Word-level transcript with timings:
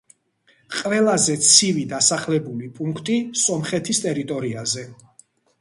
ყველაზე 0.75 1.35
ცივი 1.49 1.83
დასახლებული 1.93 2.71
პუნქტი 2.79 3.21
სომხეთის 3.45 4.03
ტერიტორიაზე. 4.07 4.89